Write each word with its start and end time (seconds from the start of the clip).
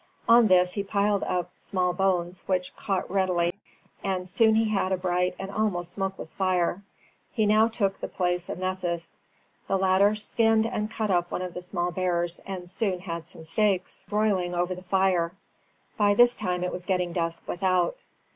On 0.27 0.47
this 0.47 0.73
he 0.73 0.81
piled 0.83 1.21
up 1.25 1.51
small 1.55 1.93
bones, 1.93 2.41
which 2.47 2.75
caught 2.75 3.07
readily, 3.11 3.53
and 4.03 4.21
he 4.21 4.25
soon 4.25 4.55
had 4.55 4.91
a 4.91 4.97
bright 4.97 5.35
and 5.37 5.51
almost 5.51 5.91
smokeless 5.91 6.33
fire. 6.33 6.81
He 7.31 7.45
now 7.45 7.67
took 7.67 7.99
the 7.99 8.07
place 8.07 8.49
of 8.49 8.57
Nessus. 8.57 9.15
The 9.67 9.77
latter 9.77 10.15
skinned 10.15 10.65
and 10.65 10.89
cut 10.89 11.11
up 11.11 11.29
one 11.29 11.43
of 11.43 11.53
the 11.53 11.61
small 11.61 11.91
bears, 11.91 12.39
and 12.47 12.67
soon 12.67 13.01
had 13.01 13.27
some 13.27 13.43
steaks 13.43 14.07
broiling 14.09 14.55
over 14.55 14.73
the 14.73 14.81
fire. 14.81 15.33
By 15.97 16.15
this 16.15 16.35
time 16.35 16.63
it 16.63 16.71
was 16.71 16.85
getting 16.85 17.13
dusk 17.13 17.47
without. 17.47 17.97